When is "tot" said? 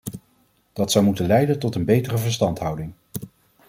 1.59-1.75